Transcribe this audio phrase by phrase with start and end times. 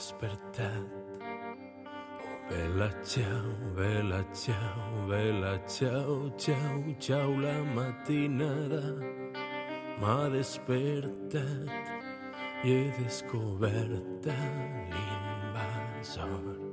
[0.00, 0.88] despertat.
[2.24, 8.96] Oh, vela, ciao, vela, ciao, vela, ciao, ciao, ciao, la matinada
[10.00, 11.68] m'ha despertat
[12.64, 14.24] i he descobert
[14.90, 16.69] l'invasor.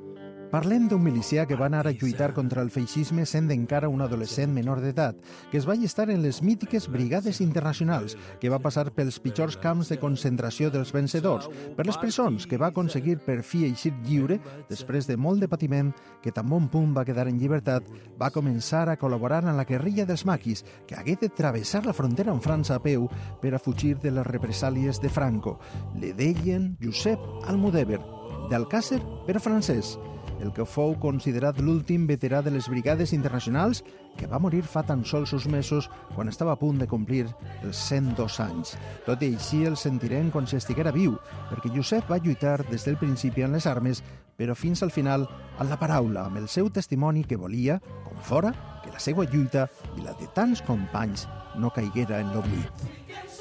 [0.48, 4.54] Parlem d'un milicià que va anar a lluitar contra el feixisme sent encara un adolescent
[4.56, 5.18] menor d'edat,
[5.52, 9.92] que es va estar en les mítiques brigades internacionals, que va passar pels pitjors camps
[9.92, 14.40] de concentració dels vencedors, per les presons que va aconseguir per fi eixir lliure
[14.72, 15.92] després de molt de patiment,
[16.24, 17.84] que tan bon punt va quedar en llibertat,
[18.16, 22.32] va començar a col·laborar en la guerrilla dels maquis, que hagué de travessar la frontera
[22.32, 23.10] amb França a peu
[23.44, 25.60] per a fugir de les represàlies de Franco.
[26.00, 27.20] Le deien Josep
[27.52, 28.00] Almudévar,
[28.48, 29.98] d'Alcàsser però francès,
[30.42, 33.84] el que fou considerat l'últim veterà de les brigades internacionals
[34.18, 37.26] que va morir fa tan sols uns mesos quan estava a punt de complir
[37.64, 38.76] els 102 anys.
[39.06, 41.18] Tot i així el sentirem quan s'estiguera viu,
[41.52, 44.04] perquè Josep va lluitar des del principi en les armes,
[44.38, 45.26] però fins al final
[45.58, 49.68] amb la paraula, amb el seu testimoni que volia, com fora, que la seva lluita
[49.98, 53.37] i la de tants companys no caiguera en l'oblit.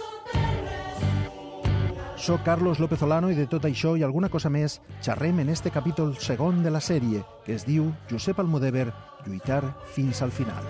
[2.17, 5.70] Soc Carlos López Olano i de tot això i alguna cosa més xerrem en este
[5.70, 8.89] capítol segon de la sèrie, que es diu Josep Almudévar,
[9.27, 10.64] lluitar fins al final.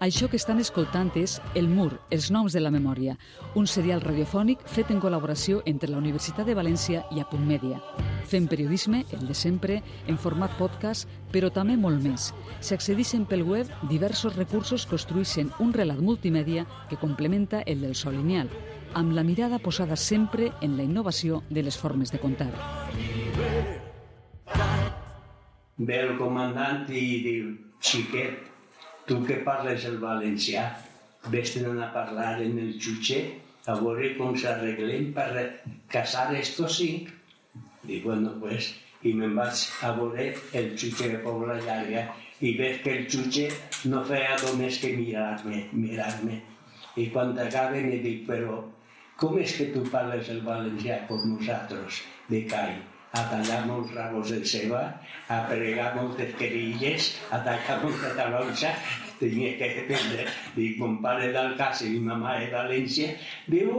[0.00, 3.14] Això que estan escoltant és El Mur, els noms de la memòria,
[3.54, 7.78] un serial radiofònic fet en col·laboració entre la Universitat de València i Apunt Mèdia.
[8.24, 12.32] Fem periodisme, el de sempre, en format podcast, però també molt més.
[12.60, 18.48] S'accedixen pel web diversos recursos construeixen un relat multimèdia que complementa el del sol lineal,
[18.94, 22.50] amb la mirada posada sempre en la innovació de les formes de contar.
[25.78, 27.48] Ve el comandant i diu,
[27.82, 28.38] xiquet,
[29.08, 30.68] tu que parles el valencià,
[31.32, 33.20] vés-te'n a parlar en el jutge
[33.66, 35.28] a veure com s'arreglem per
[35.92, 37.10] casar estos cinc.
[37.84, 38.70] Dic, bueno, pues,
[39.04, 40.30] i me'n vaig a veure
[40.60, 42.06] el jutge de Pobla Llarga
[42.40, 43.48] i veig que el jutge
[43.90, 46.40] no feia només que mirar-me, mirar-me.
[47.00, 48.62] I quan acabe me dic, però
[49.20, 52.02] com és que tu parles el valencià com nosaltres,
[52.32, 52.74] de cai?
[53.14, 54.80] A tallar molts rabos de ceba,
[55.30, 58.74] a pregar moltes querilles, a tallar molta taronja,
[59.20, 60.26] tenia que dependre.
[60.58, 63.14] Dic, mon pare d'Alcàsser i ma mare de València,
[63.46, 63.74] diu,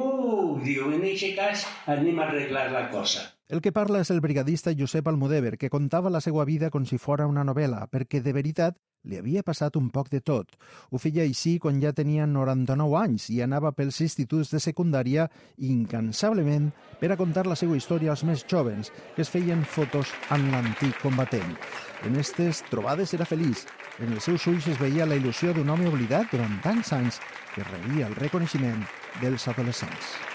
[0.64, 3.35] diu, en aquest cas anem a arreglar la cosa.
[3.48, 6.98] El que parla és el brigadista Josep Almudévar, que contava la seva vida com si
[6.98, 10.56] fora una novel·la, perquè de veritat li havia passat un poc de tot.
[10.90, 15.28] Ho feia així quan ja tenia 99 anys i anava pels instituts de secundària
[15.62, 20.50] incansablement per a contar la seva història als més jovens, que es feien fotos amb
[20.50, 21.54] l'antic combatent.
[22.02, 23.68] En aquestes trobades era feliç.
[24.02, 27.22] En els seus ulls es veia la il·lusió d'un home oblidat durant tants anys
[27.54, 28.82] que rebia el reconeixement
[29.22, 30.35] dels adolescents.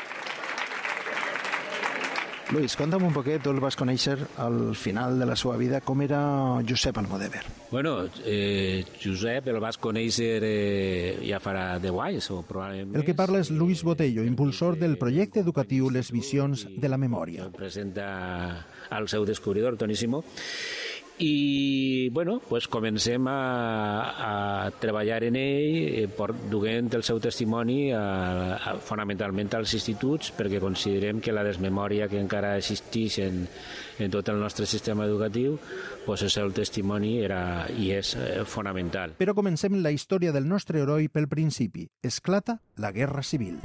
[2.51, 6.01] Luis, conta'm un poquet, tu el vas conèixer al final de la seva vida, com
[6.03, 6.19] era
[6.67, 7.45] Josep Almodévar?
[7.71, 7.93] Bueno,
[8.27, 13.39] eh, Josep el vas conèixer eh, ja farà 10 anys, o probablement El que parla
[13.39, 17.47] és Luis Botello, impulsor del projecte educatiu Les Visions de la Memòria.
[17.47, 18.11] El presenta
[18.91, 20.25] al seu descobridor, Toni Simó,
[21.21, 26.09] i bueno, pues comencem a, a treballar en ell eh,
[26.51, 32.19] duent el seu testimoni a, a, fonamentalment als instituts perquè considerem que la desmemòria que
[32.21, 33.45] encara existeix en,
[34.01, 35.59] en tot el nostre sistema educatiu
[36.07, 39.19] pues el seu testimoni era i és eh, fonamental.
[39.21, 41.91] Però comencem la història del nostre heroi pel principi.
[42.03, 43.61] Esclata la Guerra Civil.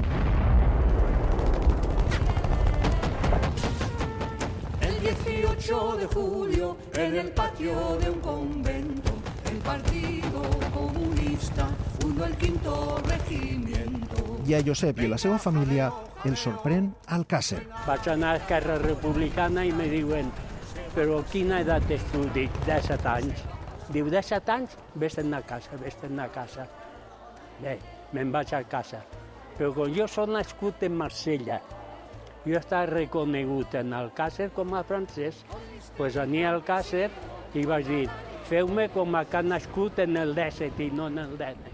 [5.65, 9.11] 18 de julio, en el patio de un convento,
[9.49, 11.67] el Partido Comunista
[11.99, 14.37] fundó el quinto regimiento.
[14.45, 15.87] I a Josep i a la seva família
[16.29, 17.63] el sorprèn Alcàsser.
[17.87, 20.29] Vaig anar a Esquerra Republicana i me diuen
[20.93, 22.21] però quina edat tens tu?
[22.35, 23.41] Dic, 17 anys.
[23.89, 24.75] Diu, 17 anys?
[24.93, 26.67] Vés-te'n a casa, vés-te'n a casa.
[27.63, 27.79] Bé,
[28.13, 29.01] me'n vaig a casa.
[29.57, 31.57] Però com jo soc nascut en Marsella,
[32.45, 37.09] jo estava reconegut en Alcàsser com a francès, doncs pues ania al Alcàsser
[37.57, 38.05] i vaig dir,
[38.49, 41.73] feu-me com a que ha nascut en el 17 i no en el 19.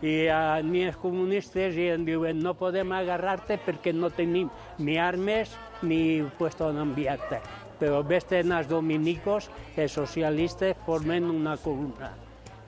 [0.00, 4.48] I a ni els comunistes i em diuen no podem agarrar-te perquè no tenim
[4.80, 5.52] ni armes
[5.82, 7.42] ni puesto on enviar-te.
[7.80, 12.14] Però vés-te'n als dominicos, els socialistes formen una columna.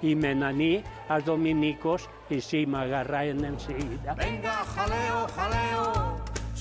[0.03, 0.73] I me n'aní
[1.09, 4.17] als dominicos i sí, m'agarraven en seguida.
[4.19, 6.01] Venga, jaleo, jaleo,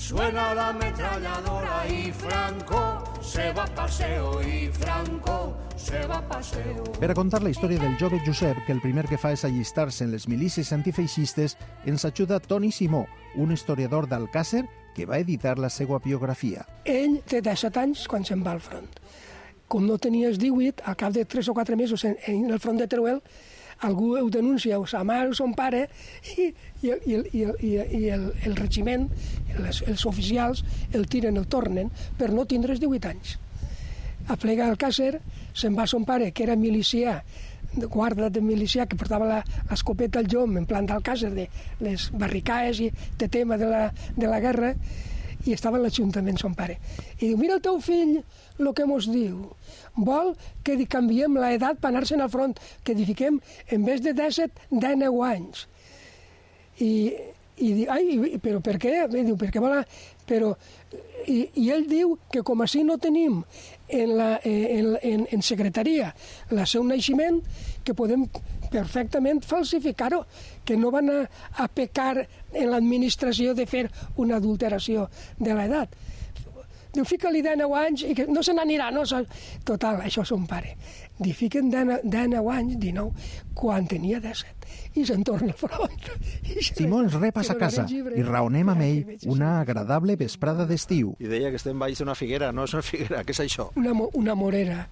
[0.02, 6.82] suena la ametralladora y Franco se va a paseo y Franco se va a paseo.
[6.98, 10.02] Per a contar la història del jove Josep, que el primer que fa és allistar-se
[10.04, 11.54] en les milícies antifeixistes,
[11.86, 13.06] ens ajuda Toni Simó,
[13.36, 14.64] un historiador d'Alcàsser
[14.96, 16.66] que va editar la seva biografia.
[16.84, 18.90] Ell té 17 anys quan se'n va al front.
[19.70, 22.82] Com no tenies 18, al cap de 3 o 4 mesos en, en el front
[22.82, 23.22] de Teruel,
[23.82, 25.88] algú ho denuncia, o sa mare o son pare,
[26.36, 26.48] i,
[26.82, 29.08] i, i, i, i, i el, el regiment,
[29.58, 33.38] els, els oficials, el tiren, el tornen, per no tindre's 18 anys.
[34.30, 35.16] A plegar al càcer,
[35.52, 37.20] se'n va son pare, que era milicià,
[37.72, 39.40] de guarda de milicià que portava
[39.70, 41.46] l'escopeta al jom en plan d'alcàcer de
[41.80, 43.86] les barricades i de tema de la,
[44.16, 44.74] de la guerra
[45.46, 46.78] i estava a l'Ajuntament son pare.
[47.18, 49.48] I diu, mira el teu fill el que mos diu.
[49.96, 54.14] Vol que di- canviem l'edat per anar-se'n al front, que di fiquem, en vez de
[54.14, 55.66] 17, 19 anys.
[56.80, 56.92] I,
[57.62, 58.94] i diu, ai, però per què?
[59.08, 59.82] I diu, perquè vol...
[60.26, 60.52] Però,
[61.26, 63.40] i, I ell diu que com així no tenim
[63.90, 66.12] en, la, eh, en, en, en secretaria
[66.54, 67.40] la seu naixement,
[67.84, 68.28] que podem
[68.72, 70.24] perfectament falsificar-ho,
[70.64, 71.20] que no van a,
[71.62, 73.86] a pecar en l'administració de fer
[74.16, 75.08] una adulteració
[75.38, 75.94] de l'edat.
[76.92, 79.06] Diu, fica-li 19 anys i que no se n'anirà, no?
[79.08, 79.22] se-
[79.64, 80.74] Total, això és un pare.
[81.16, 84.68] Diu, fiquen 19 19 anys, 19, quan tenia 17.
[85.00, 86.04] I se'n torna al front.
[86.68, 91.14] Simons repassa a que casa i raonem amb ell una agradable vesprada d'estiu.
[91.20, 93.70] I deia que estem baix d'una figuera, no és una figuera, què és això?
[93.80, 94.84] una, una morera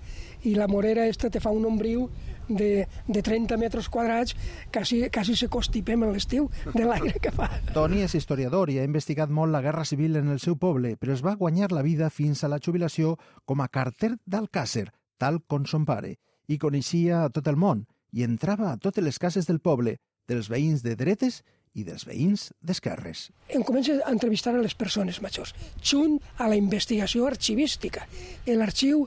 [0.49, 2.07] i la morera esta te fa un ombriu
[2.51, 4.35] de, de 30 metres quadrats
[4.73, 7.49] quasi, quasi se constipem en l'estiu de l'aire que fa.
[7.75, 11.15] Toni és historiador i ha investigat molt la guerra civil en el seu poble, però
[11.15, 13.17] es va guanyar la vida fins a la jubilació
[13.47, 14.89] com a carter d'Alcàsser,
[15.19, 16.17] tal com son pare,
[16.49, 19.97] i coneixia a tot el món i entrava a totes les cases del poble,
[20.29, 21.43] dels veïns de dretes
[21.79, 23.29] i dels veïns d'esquerres.
[23.55, 25.53] Em comença a entrevistar a les persones majors,
[25.83, 28.07] junt a la investigació arxivística.
[28.49, 29.05] L'arxiu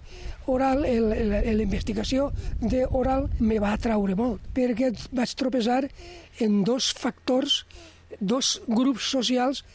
[0.48, 2.32] oral, la investigació
[2.62, 5.84] de oral me va atraure molt, perquè vaig tropeçar
[6.44, 7.64] en dos factors,
[8.20, 9.66] dos grups socials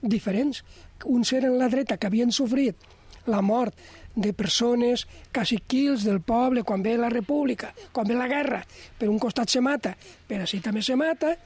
[0.00, 0.62] diferents.
[1.04, 2.76] Uns eren la dreta, que havien sofrit
[3.26, 3.76] la mort
[4.14, 8.62] de persones caciquils del poble quan ve la república, quan ve la guerra,
[8.98, 9.94] per un costat se mata,
[10.28, 11.36] per així també se mata,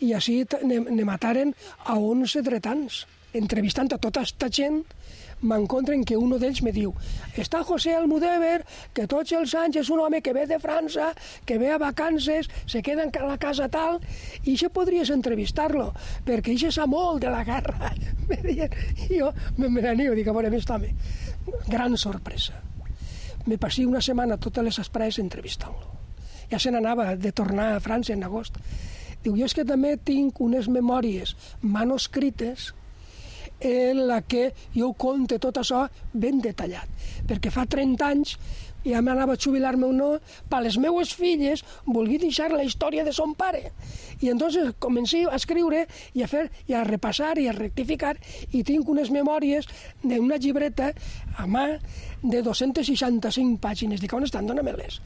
[0.00, 1.54] i així ne, ne mataren
[1.84, 3.04] a 11 dretans.
[3.36, 4.82] Entrevistant a tota aquesta gent,
[5.44, 6.94] m'encontren que un d'ells me diu
[7.36, 8.62] està José Almudévar,
[8.96, 11.10] que tots els anys és un home que ve de França,
[11.44, 14.00] que ve a vacances, se queda en la casa tal,
[14.44, 15.90] i això podries entrevistar-lo,
[16.24, 17.92] perquè això sap molt de la guerra.
[18.28, 18.72] Me deien,
[19.10, 20.88] i jo me meranio, dic, a veure, aquest home.
[21.68, 22.56] Gran sorpresa.
[23.46, 25.92] Me passé una setmana totes les esprades entrevistant-lo.
[26.50, 28.58] Ja se n'anava de tornar a França en agost.
[29.26, 31.32] Diu, jo és que també tinc unes memòries
[31.62, 32.68] manuscrites
[33.58, 35.80] en la que jo conte tot això
[36.12, 36.86] ben detallat,
[37.26, 38.36] perquè fa 30 anys
[38.86, 40.10] ja m'anava a jubilar-me o no,
[40.50, 43.72] per les meues filles volgui deixar la història de son pare.
[44.22, 45.84] I entonces comencé a escriure
[46.14, 48.14] i a fer i a repassar i a rectificar
[48.52, 49.68] i tinc unes memòries
[50.02, 50.92] d'una llibreta
[51.36, 51.66] a mà
[52.22, 54.00] de 265 pàgines.
[54.00, 54.46] Dic, on estan?
[54.48, 54.98] Dóna-me-les.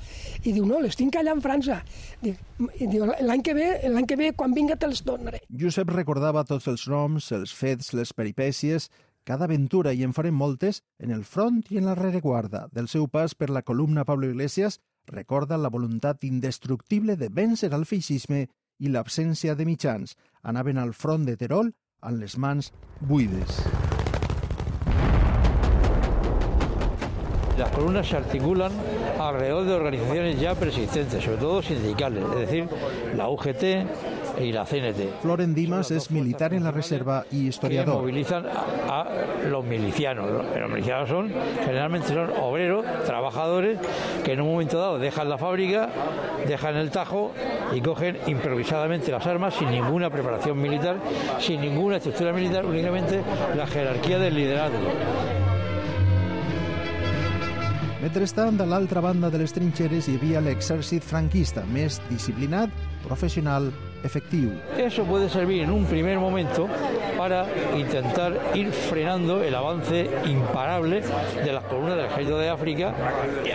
[0.45, 1.81] I diu, no, les tinc allà en França.
[2.23, 2.39] Dic,
[2.81, 2.89] i
[3.27, 5.43] l'any que ve, l'any que ve, quan vinga te les donaré.
[5.51, 8.89] Josep recordava tots els noms, els fets, les peripècies,
[9.31, 12.65] cada aventura, i en farem moltes, en el front i en la rereguarda.
[12.75, 17.87] Del seu pas per la columna Pablo Iglesias, recorda la voluntat indestructible de vèncer al
[17.87, 18.49] feixisme
[18.83, 20.17] i l'absència de mitjans.
[20.43, 21.71] Anaven al front de Terol
[22.03, 22.73] amb les mans
[23.07, 23.63] buides.
[27.61, 28.73] Las columnas se articulan
[29.21, 32.69] alrededor de organizaciones ya preexistentes, sobre todo sindicales, es decir,
[33.15, 33.63] la UGT
[34.39, 35.21] y la CNT.
[35.23, 38.01] Floren Dimas és militar en la reserva que historiador.
[38.01, 40.27] movilizan a, a los milicianos.
[40.31, 41.33] Los milicianos son,
[41.65, 43.79] generalmente son obreros, trabajadores,
[44.25, 45.89] que en un momento dado dejan la fábrica,
[46.47, 47.33] dejan el tajo
[47.73, 50.97] y cogen improvisadamente las armas sin ninguna preparación militar,
[51.39, 53.23] sin ninguna estructura militar, únicamente
[53.57, 54.79] la jerarquía del liderazgo.
[58.01, 62.73] Mentrestant, a l'altra banda de les trinxeres hi havia l'exèrcit franquista, més disciplinat,
[63.05, 63.69] professional,
[64.05, 64.51] efectiu.
[64.79, 66.69] Eso puede servir en un primer momento
[67.19, 67.45] para
[67.77, 71.03] intentar ir frenando el avance imparable
[71.45, 72.95] de las columnas del ejército de África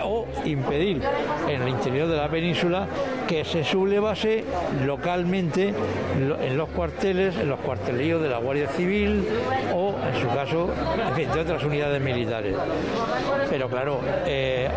[0.04, 1.02] o impedir
[1.50, 2.88] en el interior de la península
[3.28, 4.44] que se sublevase
[4.86, 5.74] localmente
[6.20, 9.26] lo- en los cuarteles, en los cuartelillos de la Guardia Civil
[9.74, 10.70] o, en su caso,
[11.10, 12.56] en fin, de otras unidades militares.
[13.50, 14.70] Pero claro, eh,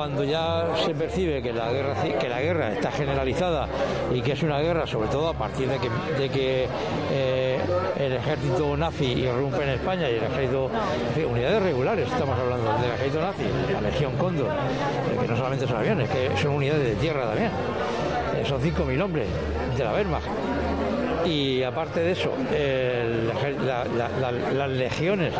[0.00, 3.68] cuando ya se percibe que la guerra que la guerra está generalizada
[4.10, 6.66] y que es una guerra sobre todo a partir de que, de que
[7.12, 7.58] eh,
[7.98, 10.70] el ejército nazi irrumpe en España y el ejército
[11.30, 15.76] unidades regulares estamos hablando del ejército nazi la legión Cóndor eh, que no solamente son
[15.76, 17.50] aviones que son unidades de tierra también.
[18.36, 19.26] Eh, son 5.000 hombres
[19.76, 20.28] de la Wehrmacht
[21.26, 23.28] y aparte de eso, el,
[23.66, 25.32] la, la, las legiones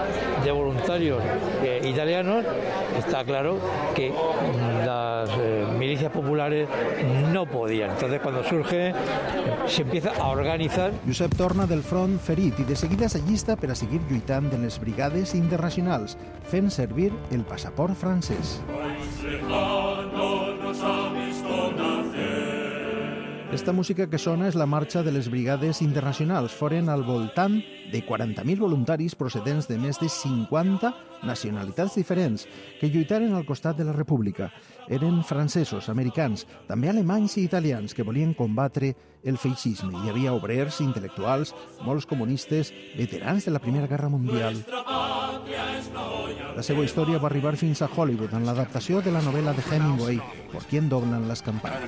[0.45, 1.23] de voluntarios
[1.63, 2.45] eh, italianos,
[2.99, 3.59] está claro
[3.95, 4.13] que
[4.85, 6.69] las eh, milicias populares
[7.33, 7.91] no podían.
[7.91, 8.93] Entonces cuando surge,
[9.67, 10.93] se empieza a organitzar.
[11.07, 14.79] Josep torna del front ferit i de seguida s'allista per a seguir lluitant en les
[14.81, 16.17] brigades internacionals,
[16.51, 18.59] fent servir el passaport francès.
[23.53, 26.53] Esta música que sona és la marxa de les brigades internacionals.
[26.55, 27.57] Foren al voltant
[27.91, 30.93] de 40.000 voluntaris procedents de més de 50
[31.27, 32.47] nacionalitats diferents
[32.79, 34.53] que lluitaren al costat de la República.
[34.91, 38.91] Eren francesos, americans, també alemanys i italians que volien combatre
[39.23, 39.95] el feixisme.
[40.03, 41.55] Hi havia obrers, intel·lectuals,
[41.87, 44.59] molts comunistes, veterans de la Primera Guerra Mundial.
[46.57, 50.19] La seva història va arribar fins a Hollywood en l'adaptació de la novel·la de Hemingway,
[50.51, 51.79] Por quien doblan las campanas.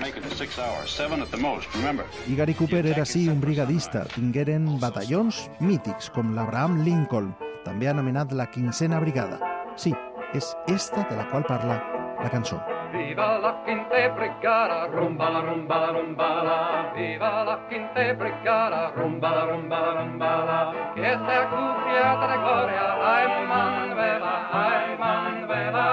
[2.28, 4.04] I Gary Cooper era sí un brigadista.
[4.14, 7.32] Tingueren batallons mítics com l'Abraham Lincoln,
[7.64, 9.40] també anomenat la Quincena Brigada.
[9.76, 9.90] Sí,
[10.32, 11.82] és esta de la qual parla
[12.22, 12.62] la cançó.
[12.92, 16.92] Viva la quinta brigada, rumba la rumba la rumba la.
[16.94, 20.72] Viva la quinta brigada, rumba la rumba la rumba la.
[20.94, 22.84] Que sea cubierta de gloria,
[23.14, 25.88] ay Manuela, ay Manuela.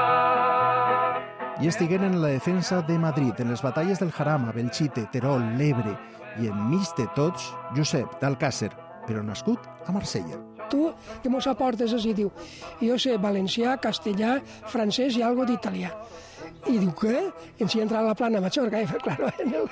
[1.62, 5.98] I estigueren en la defensa de Madrid, en les batalles del Jarama, Belchite, Terol, l'Ebre
[6.40, 8.72] i enmig de tots, Josep d'Alcàsser,
[9.08, 10.59] però nascut a Marsella.
[10.70, 10.86] Tu
[11.24, 12.14] què mos aportes així?
[12.18, 12.32] Diu,
[12.82, 14.38] jo sé valencià, castellà,
[14.70, 15.92] francès i algo d'italià.
[16.68, 17.16] I diu, què?
[17.58, 19.68] I ens hi entra a la plana major, que, claro, en el,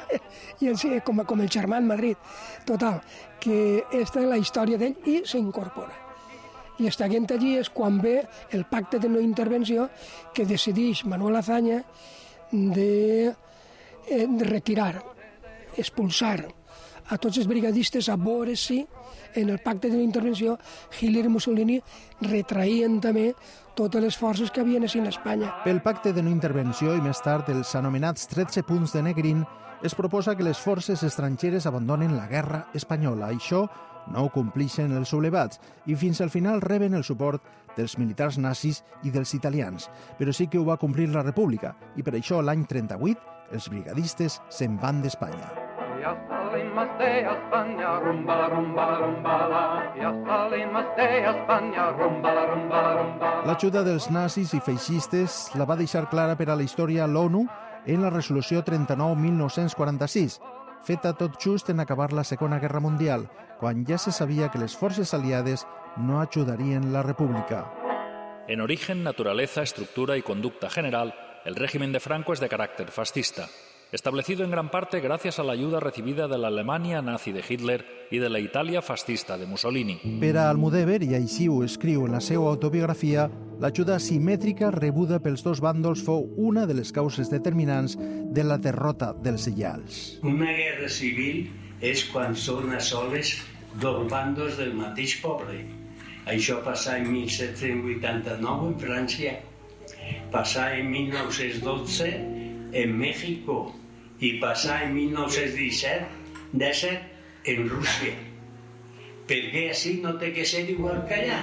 [0.63, 2.19] i ens, com, com el germà en Madrid.
[2.65, 3.01] Total,
[3.43, 6.05] que esta és la història d'ell i s'incorpora.
[6.77, 8.19] I estaguent allí és quan ve
[8.53, 9.87] el pacte de no intervenció
[10.33, 11.81] que decideix Manuel Azaña
[12.51, 13.33] de,
[14.07, 15.01] eh, de retirar,
[15.75, 16.45] expulsar
[17.09, 18.81] a tots els brigadistes a veure si
[19.35, 20.57] en el pacte de no intervenció
[20.99, 21.77] Hitler i Mussolini
[22.25, 23.31] retraïen també
[23.77, 25.53] totes les forces que havien així en Espanya.
[25.63, 29.45] Pel pacte de no intervenció i més tard els anomenats 13 punts de Negrin
[29.85, 33.29] es proposa que les forces estrangeres abandonen la guerra espanyola.
[33.29, 33.67] Això
[34.09, 37.43] no ho complixen els sublevats i fins al final reben el suport
[37.77, 39.91] dels militars nazis i dels italians.
[40.17, 44.41] Però sí que ho va complir la República i per això l'any 38 els brigadistes
[44.49, 45.66] se'n van d'Espanya.
[46.07, 49.93] Ya salimos de España, rumba la rumba la rumba la.
[50.25, 53.45] Salimos de España, rumba la rumba la rumba la.
[53.49, 57.43] L'ajuda dels nazis i feixistes la va deixar clara per a la història l'ONU
[57.85, 60.39] en la resolució 39-1946,
[60.87, 63.27] feta tot just en acabar la Segona Guerra Mundial,
[63.59, 67.65] quan ja se sabia que les forces aliades no ajudarien la República.
[68.47, 73.47] En origen, naturaleza, estructura y conducta general, el régimen de Franco es de carácter fascista,
[73.91, 77.86] establecido en gran parte gracias a la ayuda recibida de la Alemania nazi de Hitler
[78.12, 80.00] y de la Italia fascista de Mussolini.
[80.20, 83.27] Per a Almudévar, i així ho escriu en la seva autobiografia,
[83.62, 89.13] l'ajuda simètrica rebuda pels dos bàndols fou una de les causes determinants de la derrota
[89.13, 90.20] dels senyals.
[90.24, 91.48] Una guerra civil
[91.79, 93.38] és quan són a soles
[93.79, 95.63] dos bandos del mateix poble.
[96.27, 99.38] Això passà en 1789 en França,
[100.32, 102.10] passà en 1912
[102.74, 103.74] en México
[104.19, 106.17] i passà en 1917
[106.53, 108.13] 17 en Rússia.
[109.27, 111.39] Perquè així no té que ser igual que allà.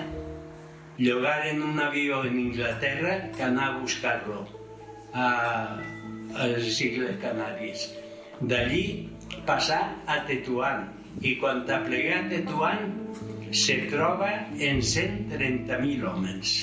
[0.99, 4.45] Llogaren un avió en Inglaterra que anar a buscar-lo
[5.12, 5.26] a,
[6.35, 7.88] a les Illes Canàries.
[8.40, 8.85] D'allí
[9.49, 10.88] passar a Tetuán
[11.23, 12.95] i quan t'aplegué a Tetuán
[13.54, 16.54] se troba en 130.000 homes.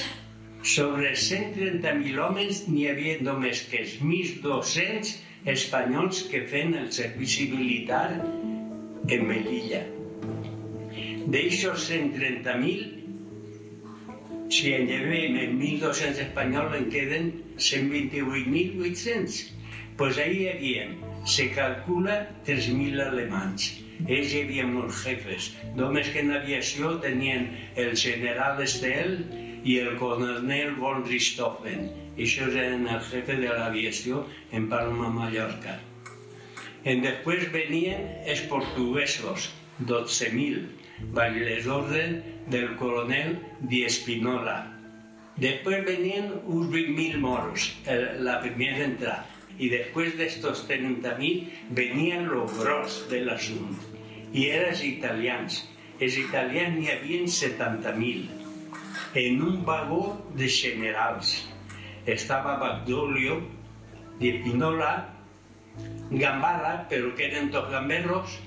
[0.63, 5.13] Sobre 130.000 homes n'hi havia només que els 1.200
[5.45, 8.10] espanyols que feien el servici militar
[9.10, 9.81] en Melilla.
[11.33, 12.83] D'eixos 130.000,
[14.51, 19.41] si en llevem en 1.200 espanyols en queden 128.800.
[19.98, 20.86] Pues ahí hi havia,
[21.25, 23.71] se calcula 3.000 alemanys.
[24.07, 25.51] Ells hi havia molts jefes.
[25.77, 27.50] Només que en aviació tenien
[27.83, 29.17] el general Estel
[29.63, 31.89] i el coronel von Richthofen.
[32.18, 35.80] Ells eren el jefe de l'aviació en Palma, Mallorca.
[36.84, 39.50] En després venien els portuguesos,
[39.86, 40.63] 12.000,
[41.15, 42.18] baix les ordres
[42.50, 43.86] del coronel Di.
[45.41, 47.70] Després venien uns 20.000 moros,
[48.20, 49.27] la primera entrada.
[49.58, 53.77] Y después de estos 30.000 venían lo gros del asunto.
[54.34, 55.70] Y eran els italians.
[56.00, 58.30] Els italians n'hi havia 70.000.
[59.13, 61.50] En un vagó de generals.
[62.05, 63.41] Estava Bagliolio,
[64.20, 65.10] Di Pinola,
[66.12, 68.38] Gambara, però que eren tots gamberros,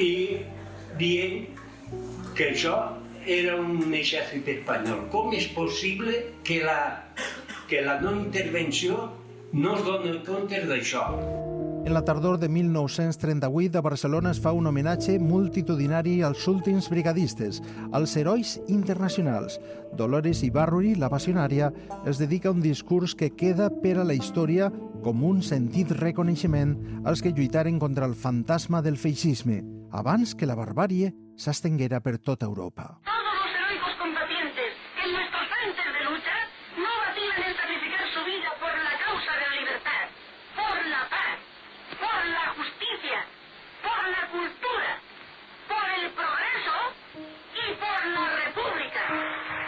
[0.00, 0.40] i
[1.00, 1.46] dient
[2.36, 2.74] que això
[3.26, 5.06] era un exèrcit espanyol.
[5.12, 6.80] Com és possible que la,
[7.70, 9.06] que la no intervenció
[9.52, 11.06] no es doni compte d'això?
[11.84, 17.62] En la tardor de 1938 a Barcelona es fa un homenatge multitudinari als últims brigadistes,
[17.90, 19.58] als herois internacionals.
[19.96, 21.72] Dolores Ibarruri, la passionària,
[22.06, 24.68] es dedica a un discurs que queda per a la història
[25.02, 30.58] com un sentit reconeixement als que lluitaren contra el fantasma del feixisme, abans que la
[30.58, 33.00] barbàrie s'estenguera per tota Europa.
[33.00, 33.19] Todos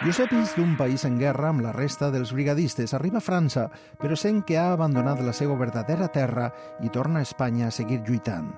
[0.03, 2.91] Josep és d'un país en guerra amb la resta dels brigadistes.
[2.91, 3.69] Arriba a França,
[4.01, 6.49] però sent que ha abandonat la seva verdadera terra
[6.83, 8.49] i torna a Espanya a seguir lluitant.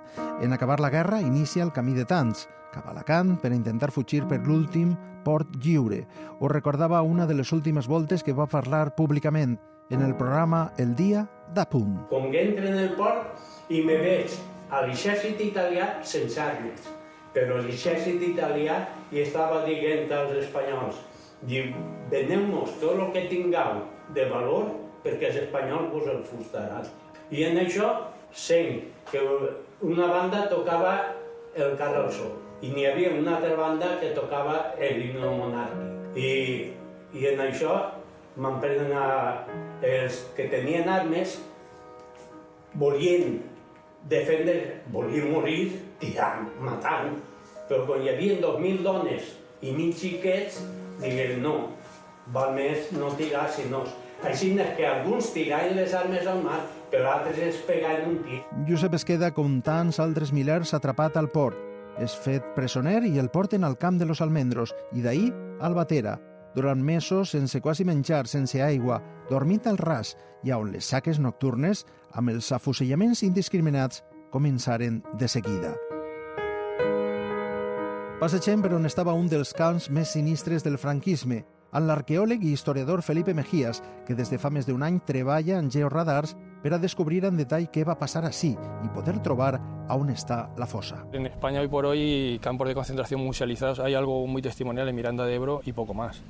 [0.42, 4.24] En acabar la guerra, inicia el camí de tants, cap a Alacant per intentar fugir
[4.26, 6.08] per l'últim port lliure.
[6.40, 9.60] Ho recordava una de les últimes voltes que va parlar públicament
[9.94, 12.08] en el programa El dia de punt.
[12.10, 14.34] Com que entro en el port i me veig
[14.74, 16.90] a l'exèrcit italià sense armes,
[17.38, 21.06] però l'exèrcit italià hi estava dient als espanyols
[21.44, 21.74] diu,
[22.12, 23.84] veneu-nos tot el que tingueu
[24.16, 24.72] de valor
[25.04, 26.88] perquè els espanyols vos el fustaran.
[27.32, 27.90] I en això
[28.32, 29.22] sent que
[29.86, 30.96] una banda tocava
[31.56, 35.92] el carro al sol i n'hi havia una altra banda que tocava el himno monàrquic.
[36.16, 36.32] I,
[37.16, 37.74] i en això
[38.40, 39.08] m'emprenen a
[39.84, 41.38] els que tenien armes
[42.80, 43.42] volien
[44.10, 45.60] defendre, volien morir
[46.00, 47.16] tirant, matant,
[47.70, 50.60] però quan hi havia 2.000 dones i 1.000 xiquets,
[51.02, 51.56] diguem no,
[52.34, 53.86] val més no tirar, sinó...
[54.26, 58.40] Així que alguns tiraven les armes al mar, però altres es pegaven un tir.
[58.66, 61.60] Josep es queda com tants altres milers atrapat al port.
[62.02, 65.30] És fet presoner i el porten al camp de los Almendros i d'ahir
[65.62, 66.18] al Batera,
[66.56, 71.86] durant mesos sense quasi menjar, sense aigua, dormint al ras i on les saques nocturnes,
[72.16, 75.76] amb els afusellaments indiscriminats, començaren de seguida.
[78.16, 81.42] Passegem per on estava un dels camps més sinistres del franquisme,
[81.76, 85.68] amb l'arqueòleg i historiador Felipe Mejías, que des de fa més d'un any treballa en
[85.68, 86.32] georadars
[86.64, 89.60] per a descobrir en detall què va passar així i poder trobar
[89.92, 91.02] on està la fosa.
[91.12, 95.26] En España hoy por hoy campos de concentración musealizados hay algo muy testimonial en Miranda
[95.26, 96.24] de Ebro y poco más.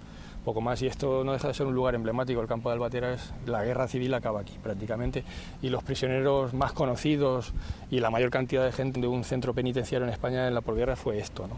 [0.46, 2.40] Poco más, y esto no deja de ser un lugar emblemático.
[2.40, 5.24] El campo de Albatera es la guerra civil acaba aquí prácticamente,
[5.64, 7.52] y los prisioneros más conocidos
[7.90, 10.96] y la mayor cantidad de gente de un centro penitenciario en España en la posguerra
[10.96, 11.48] fue esto.
[11.48, 11.56] ¿no?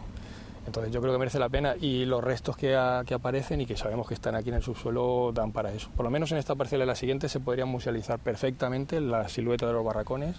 [0.68, 3.66] Entonces yo creo que merece la pena y los restos que, a- que aparecen y
[3.66, 5.90] que sabemos que están aquí en el subsuelo dan para eso.
[5.96, 9.66] Por lo menos en esta parcela y la siguiente se podrían musealizar perfectamente la silueta
[9.66, 10.36] de los barracones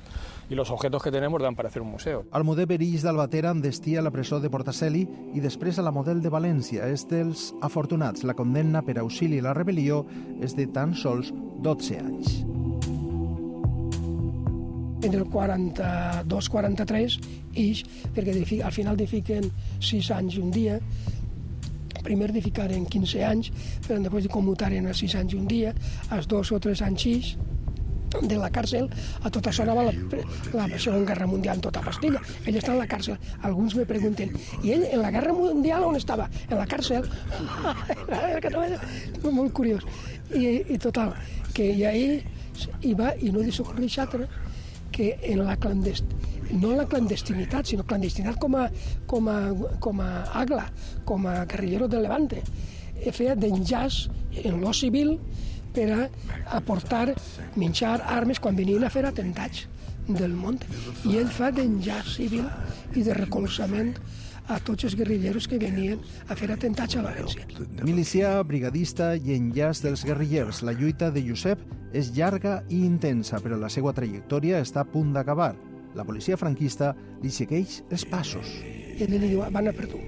[0.50, 2.24] y los objetos que tenemos dan para hacer un museo.
[2.30, 6.30] Almudé Berís d'Albatera destia a la presó de Portaceli i després a la Model de
[6.30, 6.86] València.
[6.92, 8.22] És dels afortunats.
[8.28, 10.04] La condemna per auxili a la rebel·lió
[10.44, 11.32] és de tan sols
[11.64, 12.44] 12 anys.
[15.02, 17.18] En el 42-43
[17.54, 17.84] ix,
[18.14, 20.78] perquè al final de fiquen 6 anys i un dia,
[22.02, 23.52] primer de ficaren 15 anys,
[23.86, 25.74] però després de commutaren a 6 anys i un dia,
[26.14, 27.36] als 2 o 3 anys ix,
[28.08, 28.86] de la càrcel,
[29.20, 29.92] a tot això anava la,
[30.54, 32.22] la Segona Guerra Mundial en tota pastilla.
[32.48, 33.18] Ell està a la càrcel.
[33.44, 34.32] Alguns me pregunten,
[34.64, 36.28] i ell en la Guerra Mundial on estava?
[36.48, 37.04] En la càrcel.
[39.38, 39.84] Molt curiós.
[40.32, 41.12] I, i total,
[41.52, 42.22] que i ahir
[42.80, 44.26] hi va, i no deixo altre,
[44.92, 46.04] que en la clandest...
[46.50, 48.68] no en la clandestinitat, sinó clandestinitat com a,
[49.06, 49.38] com a,
[49.80, 50.64] com a agla,
[51.04, 52.42] com a guerrillero del Levante.
[53.12, 54.08] Feia d'enllaç
[54.44, 55.18] en lo civil
[55.74, 56.06] per a
[56.56, 57.12] aportar
[57.56, 59.66] menjar, armes, quan venien a fer atentats
[60.08, 60.58] del món.
[61.04, 62.48] I ell fa d'enllaç civil
[62.96, 63.94] i de recolzament
[64.48, 67.44] a tots els guerrilleros que venien a fer atentats a València.
[67.84, 70.62] Milicià, brigadista i enllaç dels guerrillers.
[70.64, 71.62] La lluita de Josep
[71.96, 75.52] és llarga i intensa, però la seva trajectòria està a punt d'acabar.
[75.96, 78.48] La policia franquista li segueix els passos.
[78.98, 80.00] i ell li diu, van a per tu.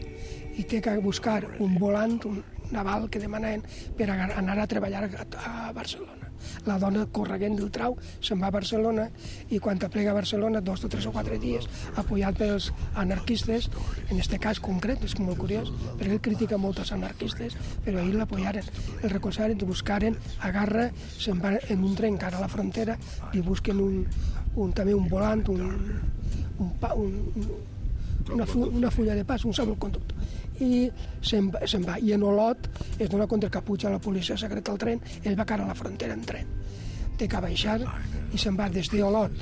[0.57, 3.62] I té que buscar un volant, un naval que demanen
[3.96, 6.29] per anar a treballar a Barcelona.
[6.66, 9.09] La dona correguent del trau se'n va a Barcelona
[9.50, 11.66] i quan aplega a Barcelona, dos o tres o quatre dies,
[12.00, 13.70] apoyat pels anarquistes,
[14.09, 18.14] en este cas concret, és molt curiós, perquè ell critica molt els anarquistes, però ahir
[18.16, 18.70] l'apoyaren,
[19.03, 22.98] el recolzaren, el buscaren, agarra, se'n va en un tren cara a la frontera,
[23.35, 24.05] li busquen un,
[24.57, 26.00] un, també un volant, un,
[26.59, 27.53] un, pa, un, un
[28.31, 30.14] una, fu una fulla de pas, un salvoconducte.
[30.60, 30.90] I
[31.24, 31.96] se'n va, se'n va.
[31.98, 32.68] I en Olot
[32.98, 35.78] es dona compte que puja la policia secreta al tren, ell va cara a la
[35.78, 36.54] frontera en tren.
[37.20, 37.80] Té que baixar
[38.32, 39.32] i se'n va des d'Olot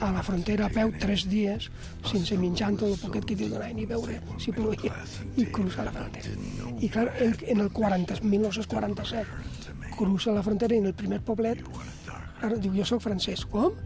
[0.00, 1.66] a la frontera a peu tres dies
[2.08, 4.94] sense menjar tot el poquet que t'hi donaven ni beure si plovia
[5.36, 6.32] i cruça la frontera.
[6.80, 11.60] I clar, en, en el 40, 1947 cruça la frontera i en el primer poblet
[12.40, 13.44] clar, diu, jo sóc francès.
[13.50, 13.76] Com?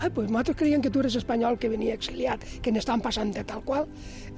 [0.00, 3.42] Ai, pues nosaltres creiem que tu eres espanyol que venia exiliat, que n'estan passant de
[3.44, 3.84] tal qual.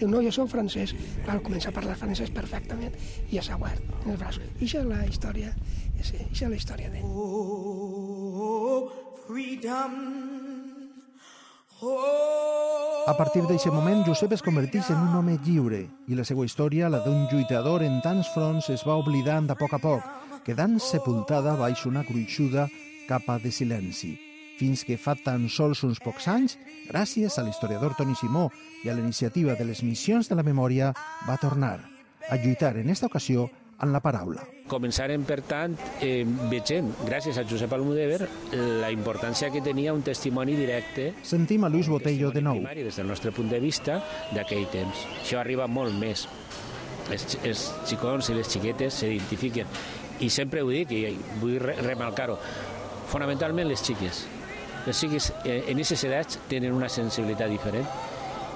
[0.00, 0.90] Diu, no, jo soc francès.
[1.22, 2.96] Clar, comença a parlar francès perfectament
[3.30, 4.40] i ja s'ha guard en el braç.
[4.58, 5.52] I això és la història,
[6.00, 7.06] això és la història d'ell.
[7.06, 8.90] Oh,
[9.28, 9.94] freedom.
[11.82, 16.90] A partir d'aquest moment, Josep es converteix en un home lliure i la seva història,
[16.90, 20.10] la d'un lluitador en tants fronts, es va oblidant a poc a poc,
[20.46, 22.68] quedant sepultada baix una gruixuda
[23.08, 24.31] capa de silenci
[24.62, 26.54] fins que fa tan sols uns pocs anys,
[26.86, 28.46] gràcies a l'historiador Toni Simó
[28.84, 30.92] i a la iniciativa de les missions de la memòria,
[31.26, 31.80] va tornar
[32.30, 33.48] a lluitar en esta ocasió
[33.82, 34.44] en la paraula.
[34.70, 40.54] Començarem, per tant, eh, veient, gràcies a Josep Almudévar, la importància que tenia un testimoni
[40.56, 42.60] directe Sentim a Luis Botello de nou.
[42.60, 43.98] primari, des del nostre punt de vista,
[44.32, 45.06] d'aquell temps.
[45.24, 46.28] Això arriba molt més.
[47.10, 49.66] Els, els xicons i les xiquetes s'identifiquen.
[50.20, 52.38] I sempre ho dic, i vull re remarcar-ho,
[53.08, 54.22] fonamentalment les xiques.
[54.86, 57.86] Les xiques eh, en aquestes edats tenen una sensibilitat diferent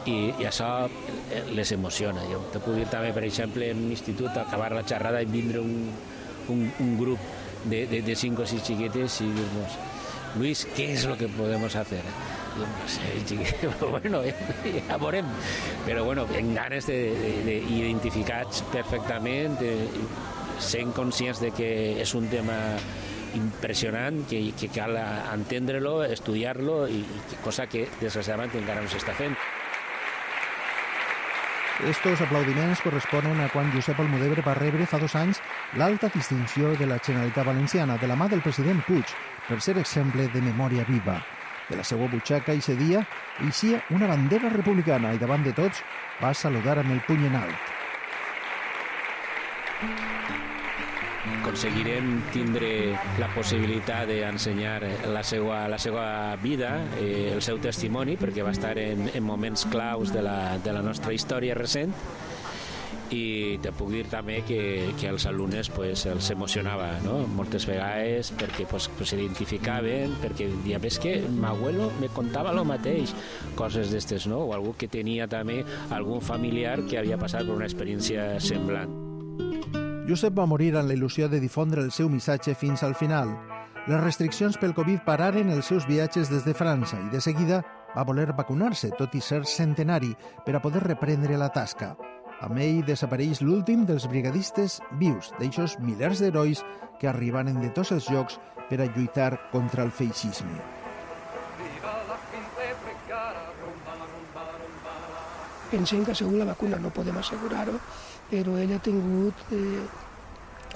[0.06, 2.24] i, i això eh, les emociona.
[2.30, 5.90] Jo te puc dir també, per exemple, en l'institut, acabar la xerrada i vindre un,
[6.52, 7.22] un, un grup
[7.66, 9.78] de, de, de cinc o sis xiquetes i dir-nos
[10.36, 12.02] Luis, ¿qué es lo que podemos hacer?
[12.56, 13.40] No sé,
[13.90, 14.20] bueno,
[14.88, 15.24] ja veurem.
[15.86, 19.72] Però bueno, en ganes de, de, de identificats perfectament, de,
[20.58, 21.70] sent conscients de que
[22.02, 22.56] és un tema
[23.36, 27.04] impressionant, que, que cal entendre-lo, estudiar-lo, i,
[27.44, 29.36] cosa que desgraciadament encara no s'està fent.
[31.84, 35.42] Estos aplaudiments corresponen a quan Josep Almudévar va rebre fa dos anys
[35.76, 39.12] l'alta distinció de la Generalitat Valenciana de la mà del president Puig
[39.44, 41.20] per ser exemple de memòria viva.
[41.68, 43.04] De la seva butxaca i dia
[43.44, 45.82] eixia una bandera republicana i davant de tots
[46.22, 47.76] va saludar amb el puny en alt.
[51.40, 52.70] Aconseguirem tindre
[53.20, 54.78] la possibilitat d'ensenyar
[55.12, 56.06] la seva, la seva
[56.42, 60.74] vida, eh, el seu testimoni, perquè va estar en, en moments claus de la, de
[60.74, 61.94] la nostra història recent,
[63.14, 64.58] i te puc dir també que,
[64.98, 67.20] que els alumnes pues, els emocionava no?
[67.38, 73.14] moltes vegades perquè pues, pues, s'identificaven perquè dia ves que m'abuelo me contava lo mateix
[73.54, 74.42] coses d'estes no?
[74.48, 75.62] o algú que tenia també
[75.94, 79.05] algun familiar que havia passat per una experiència semblant
[80.06, 83.32] Josep va morir amb la il·lusió de difondre el seu missatge fins al final.
[83.90, 87.58] Les restriccions pel Covid pararen els seus viatges des de França i de seguida
[87.96, 90.12] va voler vacunar-se, tot i ser centenari,
[90.46, 91.96] per a poder reprendre la tasca.
[92.46, 96.62] Amb ell desapareix l'últim dels brigadistes vius, d'eixos milers d'herois
[97.00, 98.38] que arribaren de tots els llocs
[98.70, 100.60] per a lluitar contra el feixisme.
[105.66, 107.80] Pensem que segur la vacuna no podem assegurar-ho,
[108.30, 109.86] però ell ha tingut eh,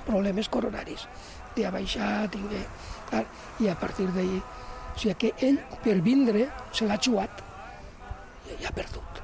[0.07, 1.07] problemes coronaris.
[1.61, 2.63] Ha baixat, tingué,
[3.11, 3.27] clar,
[3.61, 4.41] i a partir d'ahir...
[4.91, 7.43] O sigui que ell, per vindre, se l'ha xuat
[8.49, 9.21] i, ha perdut.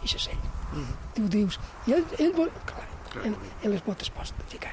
[0.00, 0.44] I és ell.
[0.72, 0.96] Mm -hmm.
[1.14, 2.50] Tu dius, i ell, ell vol...
[2.64, 2.88] Clar,
[3.24, 4.72] en, en les botes post, ficar.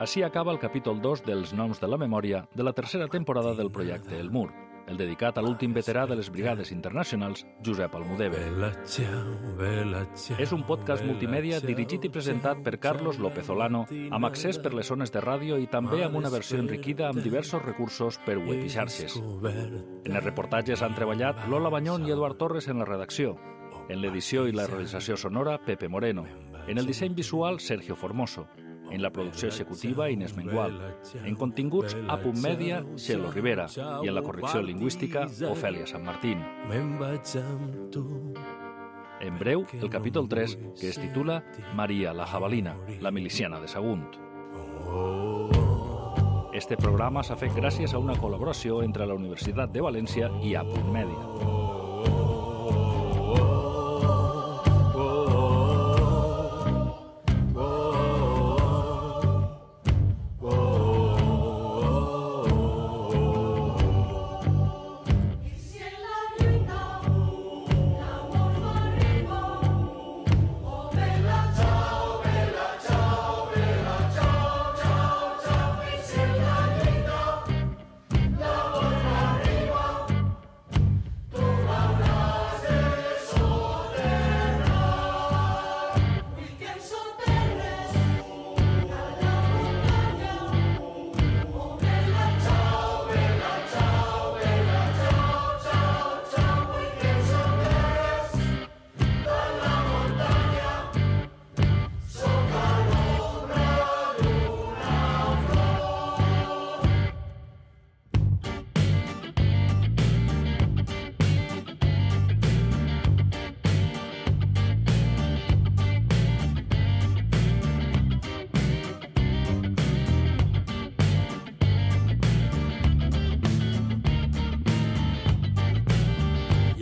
[0.00, 3.68] Així acaba el capítol 2 dels Noms de la Memòria de la tercera temporada del
[3.70, 4.48] projecte El Mur,
[4.88, 8.40] el dedicat a l'últim veterà de les Brigades Internacionals, Josep Almudévar.
[10.40, 14.88] És un podcast multimèdia dirigit i presentat per Carlos López Olano, amb accés per les
[14.88, 18.72] zones de ràdio i també amb una versió enriquida amb diversos recursos per web i
[18.72, 19.20] xarxes.
[19.20, 23.36] En els reportatges han treballat Lola Banyón i Eduard Torres en la redacció.
[23.90, 26.24] En l'edició i la realització sonora, Pepe Moreno.
[26.66, 28.48] En el disseny visual, Sergio Formoso.
[28.90, 30.96] En la producció executiva, Inés Mengual.
[31.24, 33.68] En continguts, a Punt Mèdia, Xelo Rivera.
[34.02, 36.42] I en la correcció lingüística, Ofèlia Sant Martín.
[36.68, 38.04] Me'n vaig amb tu.
[39.20, 41.42] En breu, el capítol 3, que es titula
[41.74, 44.08] Maria la Jabalina, la miliciana de Sagunt.
[46.52, 50.64] Este programa s'ha fet gràcies a una col·laboració entre la Universitat de València i a
[50.66, 51.59] Punt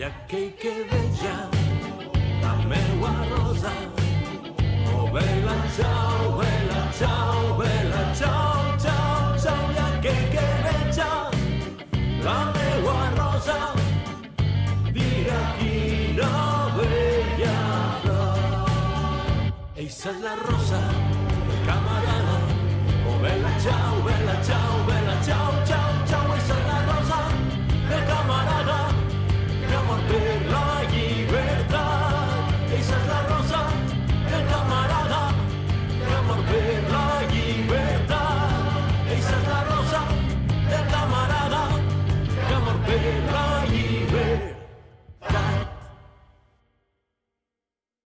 [0.09, 1.37] aquell que veja
[2.43, 3.73] la meua rosa.
[4.93, 11.11] Oh, bella ciao, bella ciao, bella ciao, ciao, ciao, i que veja
[12.27, 13.59] la meua rosa.
[14.97, 16.33] Dirà quina
[16.79, 17.59] bella
[18.03, 19.53] flor.
[19.77, 20.83] Eixa és la rosa,
[21.67, 22.39] camarada,
[23.09, 24.08] oh, bella ciao,